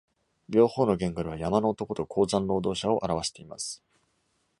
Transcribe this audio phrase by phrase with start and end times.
[0.49, 3.83] 両方の言語では、「山の男」と「鉱山労働者」を表しています。